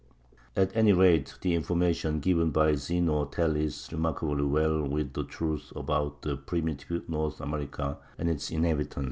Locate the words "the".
1.41-1.53, 5.13-5.23